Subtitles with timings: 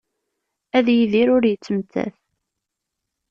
[0.77, 2.15] Ad yidir ur yettmettat.